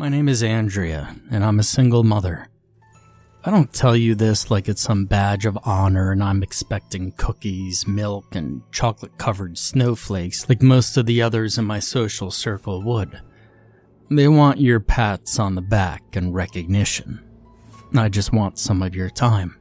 [0.00, 2.48] My name is Andrea, and I'm a single mother.
[3.44, 7.86] I don't tell you this like it's some badge of honor and I'm expecting cookies,
[7.86, 13.20] milk, and chocolate covered snowflakes like most of the others in my social circle would.
[14.10, 17.22] They want your pats on the back and recognition.
[17.94, 19.60] I just want some of your time.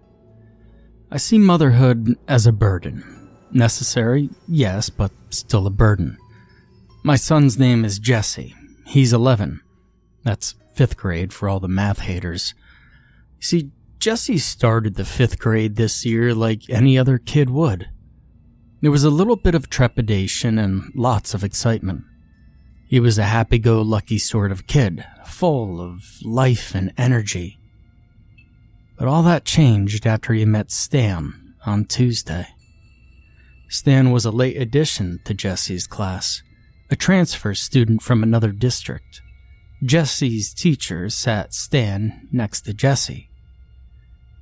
[1.11, 3.27] I see motherhood as a burden.
[3.51, 6.17] Necessary, yes, but still a burden.
[7.03, 8.55] My son's name is Jesse.
[8.85, 9.59] He's 11.
[10.23, 12.53] That's fifth grade for all the math haters.
[13.37, 17.89] You see, Jesse started the fifth grade this year like any other kid would.
[18.81, 22.03] There was a little bit of trepidation and lots of excitement.
[22.87, 27.59] He was a happy go lucky sort of kid, full of life and energy.
[28.97, 32.47] But all that changed after he met Stan on Tuesday.
[33.67, 36.41] Stan was a late addition to Jesse's class,
[36.89, 39.21] a transfer student from another district.
[39.83, 43.29] Jesse's teacher sat Stan next to Jesse.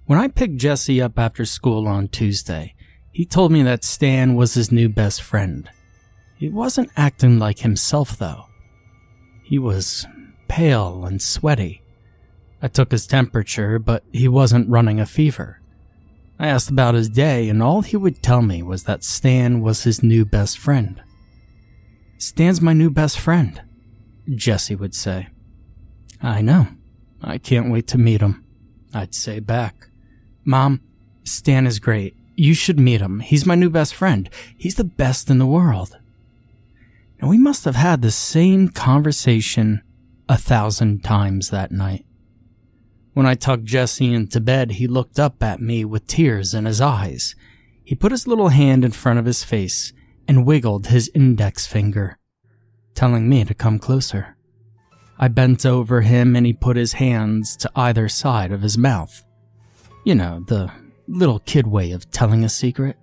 [0.06, 2.74] When I picked Jesse up after school on Tuesday,
[3.12, 5.70] he told me that Stan was his new best friend.
[6.38, 8.46] He wasn't acting like himself, though.
[9.44, 10.08] He was
[10.48, 11.82] pale and sweaty.
[12.62, 15.62] I took his temperature, but he wasn't running a fever.
[16.40, 19.84] I asked about his day, and all he would tell me was that Stan was
[19.84, 21.02] his new best friend.
[22.18, 23.62] Stan's my new best friend,
[24.36, 25.28] Jesse would say.
[26.22, 26.68] I know.
[27.22, 28.44] I can't wait to meet him.
[28.94, 29.90] I'd say back.
[30.44, 30.82] Mom,
[31.24, 32.16] Stan is great.
[32.36, 33.20] You should meet him.
[33.20, 34.30] He's my new best friend.
[34.58, 35.98] He's the best in the world.
[37.20, 39.82] And we must have had the same conversation
[40.30, 42.06] a thousand times that night.
[43.14, 46.80] When I tucked Jesse into bed, he looked up at me with tears in his
[46.80, 47.36] eyes.
[47.84, 49.92] He put his little hand in front of his face
[50.28, 52.20] and wiggled his index finger,
[52.98, 54.36] telling me to come closer.
[55.20, 59.24] I bent over him and he put his hands to either side of his mouth.
[60.04, 60.72] You know, the
[61.08, 62.98] little kid way of telling a secret.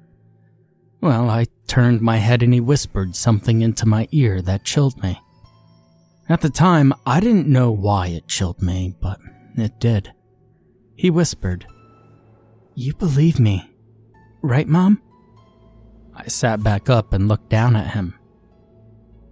[1.00, 5.20] Well, I turned my head and he whispered something into my ear that chilled me.
[6.28, 9.20] At the time, I didn't know why it chilled me, but
[9.56, 10.12] it did.
[10.96, 11.66] He whispered,
[12.74, 13.70] You believe me,
[14.42, 15.00] right, Mom?
[16.16, 18.18] I sat back up and looked down at him.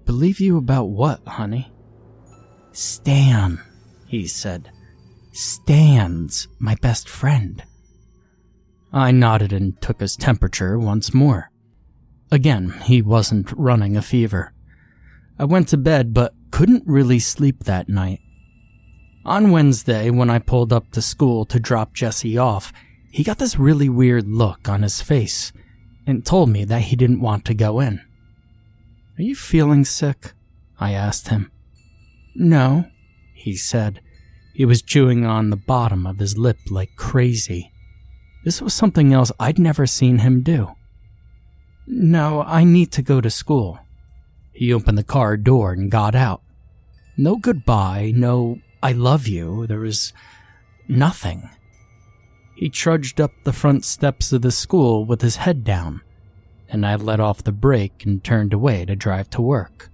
[0.05, 1.73] Believe you about what, honey?
[2.73, 3.61] Stan,
[4.07, 4.71] he said.
[5.33, 7.63] Stan's my best friend.
[8.93, 11.51] I nodded and took his temperature once more.
[12.31, 14.53] Again, he wasn't running a fever.
[15.39, 18.21] I went to bed but couldn't really sleep that night.
[19.25, 22.73] On Wednesday, when I pulled up to school to drop Jesse off,
[23.11, 25.53] he got this really weird look on his face
[26.07, 28.01] and told me that he didn't want to go in.
[29.23, 30.33] Are you feeling sick?
[30.81, 31.53] I asked him.
[32.35, 32.87] No,
[33.33, 34.01] he said.
[34.53, 37.71] He was chewing on the bottom of his lip like crazy.
[38.45, 40.73] This was something else I'd never seen him do.
[41.87, 43.79] No, I need to go to school.
[44.51, 46.43] He opened the car door and got out.
[47.17, 49.69] No goodbye, no I love you.
[49.69, 50.13] There was
[50.89, 51.49] nothing.
[52.57, 56.01] He trudged up the front steps of the school with his head down,
[56.73, 59.91] and I let off the brake and turned away to drive to work.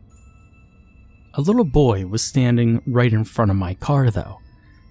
[1.34, 4.38] A little boy was standing right in front of my car, though.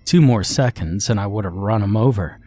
[0.05, 2.39] Two more seconds and I would have run him over.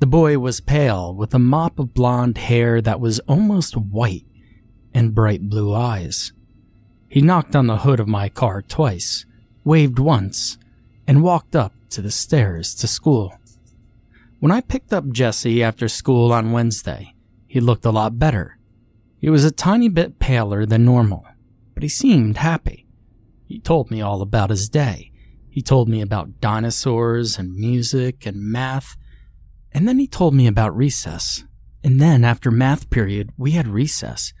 [0.00, 4.26] The boy was pale, with a mop of blonde hair that was almost white
[4.94, 6.32] and bright blue eyes.
[7.08, 9.26] He knocked on the hood of my car twice,
[9.64, 10.58] waved once,
[11.06, 13.32] and walked up to the stairs to school.
[14.40, 17.14] When I picked up Jesse after school on Wednesday,
[17.46, 18.57] he looked a lot better.
[19.18, 21.26] He was a tiny bit paler than normal,
[21.74, 22.86] but he seemed happy.
[23.46, 25.10] He told me all about his day.
[25.50, 28.96] He told me about dinosaurs and music and math.
[29.72, 31.44] And then he told me about recess.
[31.82, 34.32] And then after math period, we had recess.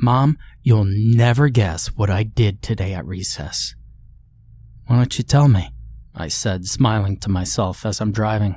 [0.00, 3.74] Mom, you'll never guess what I did today at recess.
[4.86, 5.70] Why don't you tell me?
[6.14, 8.56] I said, smiling to myself as I'm driving.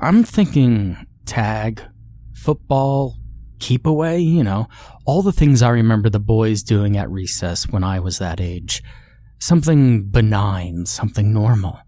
[0.00, 1.82] I'm thinking tag,
[2.34, 3.16] football,
[3.58, 4.68] keep away, you know,
[5.04, 8.82] all the things I remember the boys doing at recess when I was that age.
[9.40, 11.78] Something benign, something normal.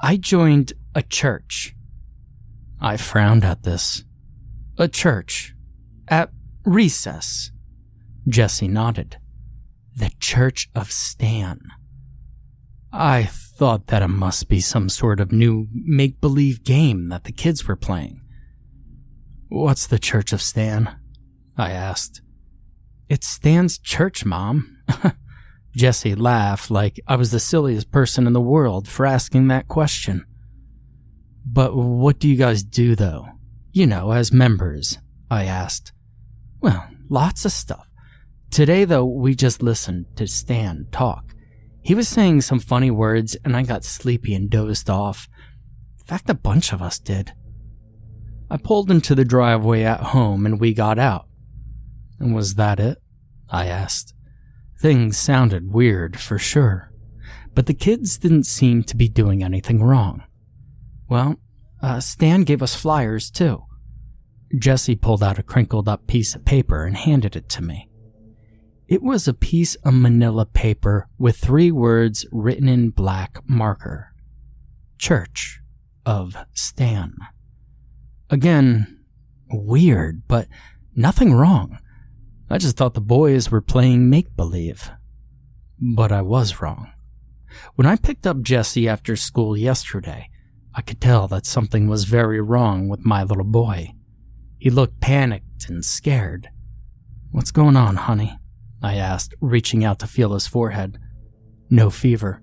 [0.00, 1.74] I joined a church.
[2.80, 4.04] I frowned at this.
[4.78, 5.54] A church.
[6.08, 6.30] At
[6.64, 7.50] recess.
[8.28, 9.18] Jesse nodded.
[9.96, 11.60] The Church of Stan.
[12.92, 17.32] I thought that it must be some sort of new make believe game that the
[17.32, 18.20] kids were playing.
[19.54, 20.96] What's the Church of Stan?
[21.56, 22.22] I asked.
[23.08, 24.78] It's Stan's church, Mom.
[25.76, 30.26] Jesse laughed like I was the silliest person in the world for asking that question.
[31.46, 33.28] But what do you guys do, though?
[33.70, 34.98] You know, as members,
[35.30, 35.92] I asked.
[36.60, 37.86] Well, lots of stuff.
[38.50, 41.32] Today, though, we just listened to Stan talk.
[41.80, 45.28] He was saying some funny words, and I got sleepy and dozed off.
[46.00, 47.34] In fact, a bunch of us did.
[48.54, 51.26] I pulled into the driveway at home and we got out.
[52.20, 53.02] Was that it?
[53.50, 54.14] I asked.
[54.80, 56.92] Things sounded weird, for sure,
[57.56, 60.22] but the kids didn't seem to be doing anything wrong.
[61.08, 61.40] Well,
[61.82, 63.64] uh, Stan gave us flyers, too.
[64.56, 67.90] Jesse pulled out a crinkled up piece of paper and handed it to me.
[68.86, 74.14] It was a piece of manila paper with three words written in black marker
[74.96, 75.60] Church
[76.06, 77.16] of Stan.
[78.30, 79.04] Again,
[79.50, 80.48] weird, but
[80.94, 81.78] nothing wrong.
[82.50, 84.90] I just thought the boys were playing make believe.
[85.80, 86.92] But I was wrong.
[87.74, 90.28] When I picked up Jesse after school yesterday,
[90.74, 93.92] I could tell that something was very wrong with my little boy.
[94.58, 96.48] He looked panicked and scared.
[97.30, 98.38] What's going on, honey?
[98.82, 100.98] I asked, reaching out to feel his forehead.
[101.70, 102.42] No fever.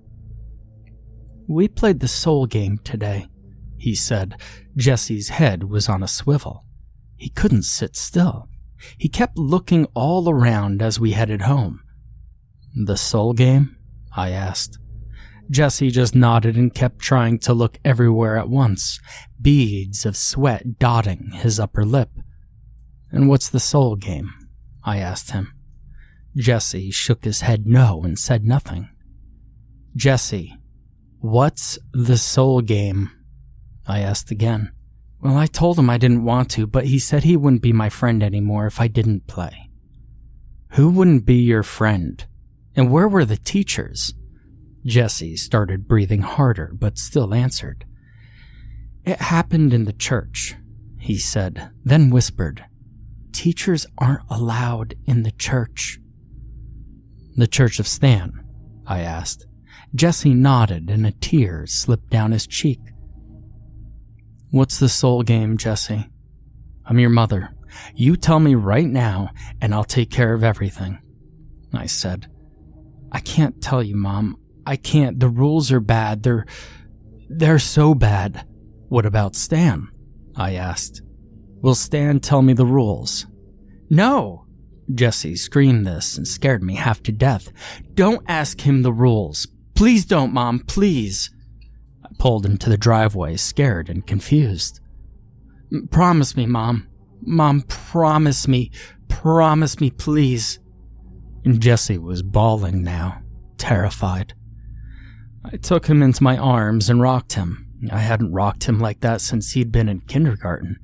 [1.48, 3.26] We played the soul game today,
[3.82, 4.40] he said.
[4.76, 6.64] Jesse's head was on a swivel.
[7.16, 8.48] He couldn't sit still.
[8.96, 11.82] He kept looking all around as we headed home.
[12.76, 13.76] The soul game?
[14.16, 14.78] I asked.
[15.50, 19.00] Jesse just nodded and kept trying to look everywhere at once,
[19.40, 22.10] beads of sweat dotting his upper lip.
[23.10, 24.32] And what's the soul game?
[24.84, 25.52] I asked him.
[26.36, 28.88] Jesse shook his head no and said nothing.
[29.96, 30.54] Jesse,
[31.18, 33.10] what's the soul game?
[33.86, 34.72] I asked again.
[35.20, 37.88] Well, I told him I didn't want to, but he said he wouldn't be my
[37.88, 39.70] friend anymore if I didn't play.
[40.70, 42.24] Who wouldn't be your friend?
[42.74, 44.14] And where were the teachers?
[44.84, 47.84] Jesse started breathing harder, but still answered.
[49.04, 50.56] It happened in the church,
[50.98, 52.64] he said, then whispered,
[53.32, 55.98] Teachers aren't allowed in the church.
[57.36, 58.44] The Church of Stan?
[58.86, 59.46] I asked.
[59.94, 62.80] Jesse nodded and a tear slipped down his cheek.
[64.52, 66.10] What's the soul game, Jesse?
[66.84, 67.54] I'm your mother.
[67.94, 69.30] You tell me right now,
[69.62, 70.98] and I'll take care of everything.
[71.72, 72.30] I said.
[73.10, 74.36] I can't tell you, Mom.
[74.66, 75.18] I can't.
[75.18, 76.22] The rules are bad.
[76.22, 76.44] They're.
[77.30, 78.46] they're so bad.
[78.90, 79.88] What about Stan?
[80.36, 81.00] I asked.
[81.62, 83.26] Will Stan tell me the rules?
[83.88, 84.44] No!
[84.94, 87.50] Jesse screamed this and scared me half to death.
[87.94, 89.48] Don't ask him the rules.
[89.74, 91.30] Please don't, Mom, please
[92.22, 94.78] pulled into the driveway, scared and confused.
[95.90, 96.86] Promise me, Mom.
[97.20, 98.70] Mom, promise me.
[99.08, 100.60] Promise me, please.
[101.44, 103.20] And Jesse was bawling now,
[103.58, 104.34] terrified.
[105.44, 107.66] I took him into my arms and rocked him.
[107.90, 110.78] I hadn't rocked him like that since he'd been in kindergarten.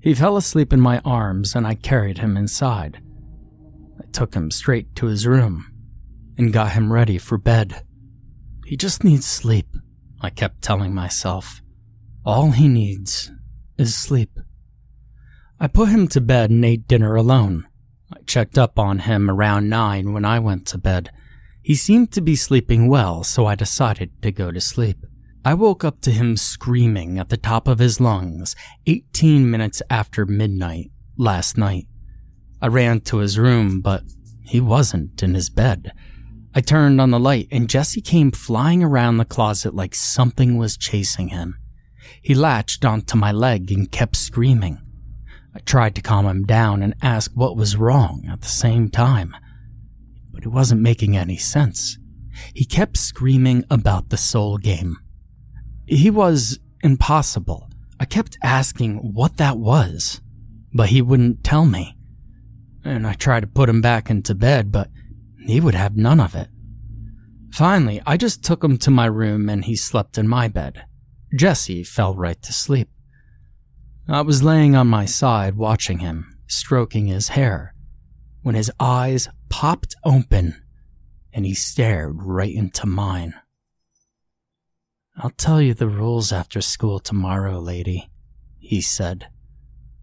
[0.00, 3.00] He fell asleep in my arms and I carried him inside.
[4.00, 5.72] I took him straight to his room
[6.36, 7.84] and got him ready for bed.
[8.64, 9.68] He just needs sleep.
[10.20, 11.60] I kept telling myself.
[12.24, 13.30] All he needs
[13.78, 14.38] is sleep.
[15.60, 17.66] I put him to bed and ate dinner alone.
[18.12, 21.10] I checked up on him around nine when I went to bed.
[21.62, 24.98] He seemed to be sleeping well, so I decided to go to sleep.
[25.44, 28.56] I woke up to him screaming at the top of his lungs
[28.86, 31.86] 18 minutes after midnight last night.
[32.60, 34.02] I ran to his room, but
[34.44, 35.92] he wasn't in his bed.
[36.56, 40.78] I turned on the light and Jesse came flying around the closet like something was
[40.78, 41.58] chasing him.
[42.22, 44.78] He latched onto my leg and kept screaming.
[45.54, 49.36] I tried to calm him down and ask what was wrong at the same time,
[50.32, 51.98] but it wasn't making any sense.
[52.54, 54.96] He kept screaming about the soul game.
[55.84, 57.68] He was impossible.
[58.00, 60.22] I kept asking what that was,
[60.72, 61.98] but he wouldn't tell me.
[62.82, 64.88] And I tried to put him back into bed, but
[65.46, 66.48] he would have none of it.
[67.52, 70.84] Finally, I just took him to my room and he slept in my bed.
[71.34, 72.88] Jesse fell right to sleep.
[74.08, 77.74] I was laying on my side watching him, stroking his hair,
[78.42, 80.62] when his eyes popped open
[81.32, 83.34] and he stared right into mine.
[85.16, 88.10] I'll tell you the rules after school tomorrow, lady,
[88.58, 89.28] he said,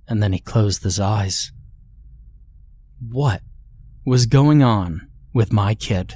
[0.07, 1.51] and then he closed his eyes.
[2.99, 3.41] What
[4.05, 6.15] was going on with my kid.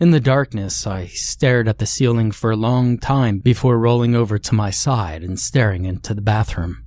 [0.00, 4.38] In the darkness, I stared at the ceiling for a long time before rolling over
[4.38, 6.84] to my side and staring into the bathroom.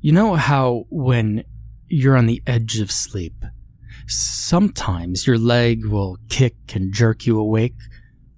[0.00, 1.44] You know how when
[1.88, 3.44] you're on the edge of sleep,
[4.10, 7.76] Sometimes your leg will kick and jerk you awake,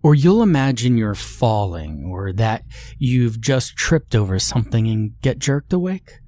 [0.02, 2.64] or you'll imagine you're falling or that
[2.98, 6.18] you've just tripped over something and get jerked awake.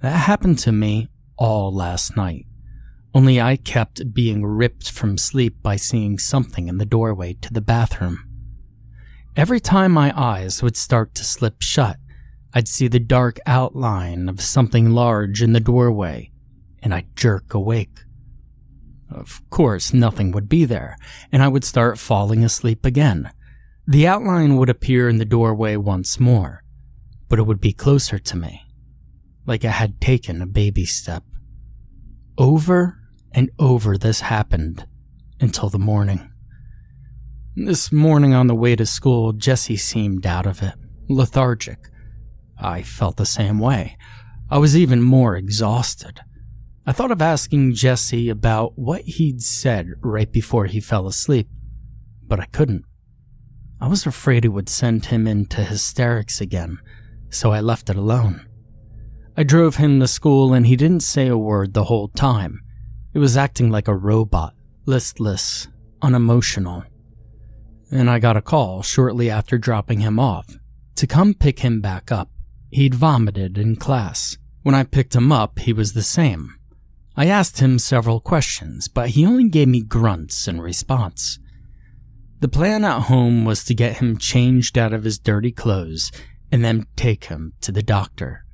[0.00, 2.46] That happened to me all last night,
[3.14, 7.60] only I kept being ripped from sleep by seeing something in the doorway to the
[7.60, 8.24] bathroom.
[9.36, 11.96] Every time my eyes would start to slip shut,
[12.54, 16.30] I'd see the dark outline of something large in the doorway,
[16.82, 18.00] and I'd jerk awake.
[19.10, 20.96] Of course, nothing would be there,
[21.30, 23.30] and I would start falling asleep again.
[23.86, 26.62] The outline would appear in the doorway once more,
[27.28, 28.62] but it would be closer to me,
[29.46, 31.24] like I had taken a baby step.
[32.38, 33.01] Over
[33.34, 34.86] and over this happened
[35.40, 36.30] until the morning.
[37.54, 40.74] This morning on the way to school, Jesse seemed out of it,
[41.08, 41.78] lethargic.
[42.58, 43.96] I felt the same way.
[44.50, 46.20] I was even more exhausted.
[46.86, 51.48] I thought of asking Jesse about what he'd said right before he fell asleep,
[52.26, 52.84] but I couldn't.
[53.80, 56.78] I was afraid it would send him into hysterics again,
[57.30, 58.46] so I left it alone.
[59.36, 62.60] I drove him to school and he didn't say a word the whole time.
[63.14, 64.54] It was acting like a robot,
[64.86, 65.68] listless,
[66.00, 66.84] unemotional.
[67.90, 70.46] And I got a call shortly after dropping him off
[70.96, 72.30] to come pick him back up.
[72.70, 74.38] He'd vomited in class.
[74.62, 76.54] When I picked him up, he was the same.
[77.14, 81.38] I asked him several questions, but he only gave me grunts in response.
[82.40, 86.10] The plan at home was to get him changed out of his dirty clothes
[86.50, 88.46] and then take him to the doctor.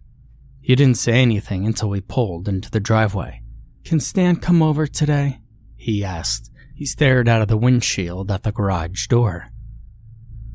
[0.60, 3.42] He didn't say anything until we pulled into the driveway.
[3.84, 5.38] Can Stan come over today?
[5.76, 6.50] He asked.
[6.74, 9.48] He stared out of the windshield at the garage door.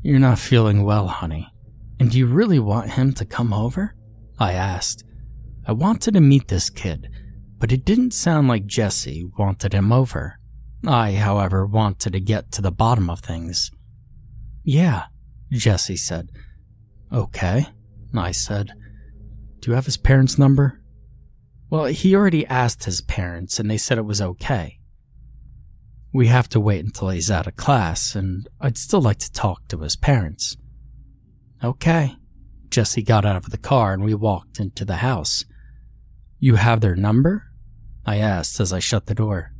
[0.02, 1.48] You're not feeling well, honey.
[1.98, 3.94] And do you really want him to come over?
[4.38, 5.04] I asked.
[5.66, 7.08] I wanted to meet this kid,
[7.58, 10.38] but it didn't sound like Jesse wanted him over.
[10.86, 13.70] I, however, wanted to get to the bottom of things.
[14.62, 15.04] Yeah,
[15.50, 16.30] Jesse said.
[17.12, 17.66] Okay,
[18.14, 18.72] I said.
[19.60, 20.82] Do you have his parents' number?
[21.74, 24.78] Well, he already asked his parents and they said it was okay.
[26.12, 29.66] We have to wait until he's out of class, and I'd still like to talk
[29.66, 30.56] to his parents.
[31.64, 32.14] Okay.
[32.68, 35.44] Jesse got out of the car and we walked into the house.
[36.38, 37.46] You have their number?
[38.06, 39.50] I asked as I shut the door.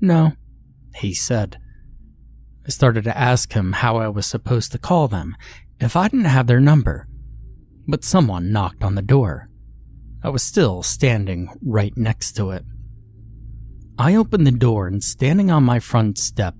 [0.00, 0.32] No,
[0.96, 1.60] he said.
[2.66, 5.36] I started to ask him how I was supposed to call them
[5.78, 7.06] if I didn't have their number,
[7.86, 9.49] but someone knocked on the door.
[10.22, 12.64] I was still standing right next to it.
[13.98, 16.54] I opened the door, and standing on my front step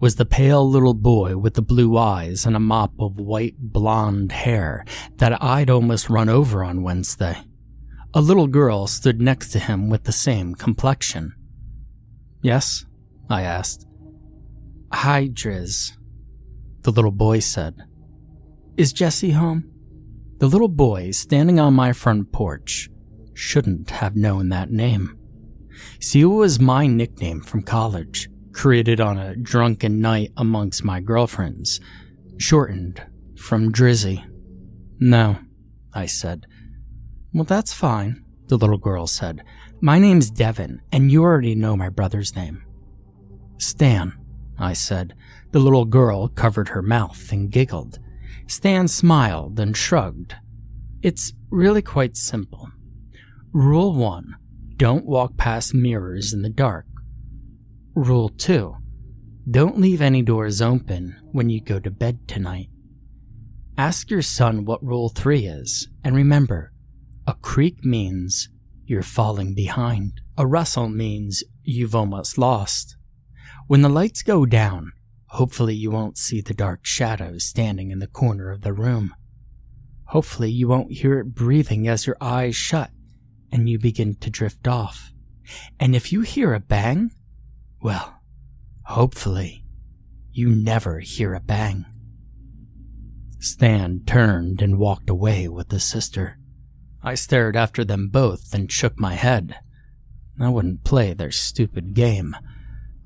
[0.00, 4.32] was the pale little boy with the blue eyes and a mop of white blonde
[4.32, 4.84] hair
[5.16, 7.36] that I'd almost run over on Wednesday.
[8.14, 11.34] A little girl stood next to him with the same complexion.
[12.42, 12.84] Yes?
[13.28, 13.86] I asked.
[14.92, 15.92] Hi, Driz,
[16.82, 17.76] the little boy said.
[18.76, 19.70] Is Jesse home?
[20.40, 22.88] The little boy standing on my front porch
[23.34, 25.18] shouldn't have known that name.
[26.14, 31.78] It was my nickname from college, created on a drunken night amongst my girlfriends,
[32.38, 33.02] shortened
[33.36, 34.24] from Drizzy.
[34.98, 35.36] No,
[35.92, 36.46] I said.
[37.34, 39.44] Well, that's fine, the little girl said.
[39.82, 42.64] My name's Devin, and you already know my brother's name.
[43.58, 44.14] Stan,
[44.58, 45.12] I said.
[45.50, 47.98] The little girl covered her mouth and giggled.
[48.50, 50.34] Stan smiled and shrugged.
[51.02, 52.68] It's really quite simple.
[53.52, 54.34] Rule 1
[54.76, 56.84] Don't walk past mirrors in the dark.
[57.94, 58.76] Rule 2
[59.48, 62.70] Don't leave any doors open when you go to bed tonight.
[63.78, 66.72] Ask your son what Rule 3 is, and remember
[67.28, 68.48] a creak means
[68.84, 70.20] you're falling behind.
[70.36, 72.96] A rustle means you've almost lost.
[73.68, 74.90] When the lights go down,
[75.30, 79.14] Hopefully, you won't see the dark shadow standing in the corner of the room.
[80.06, 82.90] Hopefully, you won't hear it breathing as your eyes shut
[83.52, 85.12] and you begin to drift off.
[85.78, 87.12] And if you hear a bang,
[87.80, 88.20] well,
[88.82, 89.64] hopefully,
[90.32, 91.86] you never hear a bang.
[93.38, 96.38] Stan turned and walked away with his sister.
[97.02, 99.58] I stared after them both and shook my head.
[100.40, 102.36] I wouldn't play their stupid game.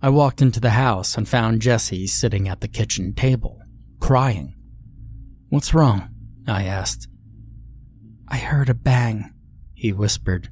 [0.05, 3.59] I walked into the house and found Jesse sitting at the kitchen table,
[4.01, 4.55] crying.
[5.49, 6.11] What's wrong?
[6.47, 7.09] I asked.
[8.29, 9.33] I heard a bang,
[9.73, 10.51] he whispered.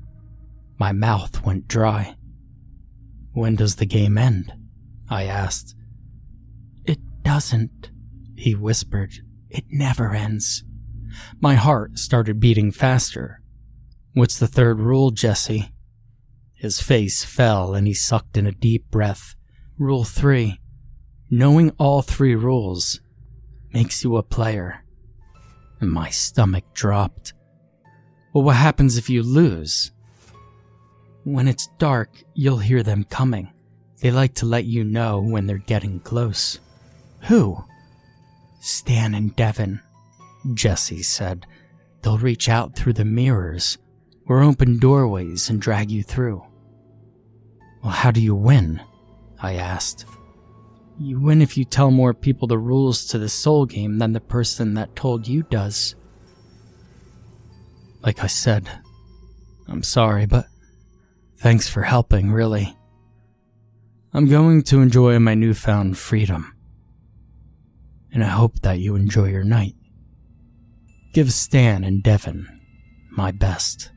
[0.79, 2.17] My mouth went dry.
[3.35, 4.55] When does the game end?
[5.11, 5.75] I asked.
[6.87, 7.91] It doesn't,
[8.35, 9.13] he whispered.
[9.51, 10.65] It never ends.
[11.43, 13.43] My heart started beating faster.
[14.15, 15.75] What's the third rule, Jesse?
[16.55, 19.35] His face fell and he sucked in a deep breath.
[19.83, 20.61] Rule 3.
[21.29, 23.01] Knowing all three rules
[23.73, 24.85] makes you a player.
[25.81, 27.33] And my stomach dropped.
[28.33, 29.91] Well, what happens if you lose?
[31.25, 33.53] When it's dark, you'll hear them coming.
[34.01, 36.61] They like to let you know when they're getting close.
[37.23, 37.65] Who?
[38.61, 39.81] Stan and Devon,
[40.55, 41.45] Jesse said.
[42.03, 43.79] They'll reach out through the mirrors
[44.29, 46.41] or open doorways and drag you through.
[47.83, 48.81] Well, how do you win?
[49.43, 50.07] I asked.
[50.99, 54.21] You win if you tell more people the rules to the soul game than the
[54.21, 55.97] person that told you does.
[58.03, 58.69] Like I said,
[59.67, 60.47] I'm sorry, but
[61.39, 62.77] thanks for helping, really.
[64.15, 66.55] I'm going to enjoy my newfound freedom.
[68.13, 69.75] And I hope that you enjoy your night.
[71.15, 72.47] Give Stan and Devon
[73.11, 73.91] my best.